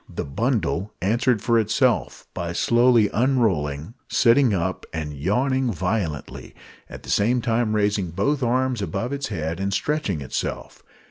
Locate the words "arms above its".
8.41-9.27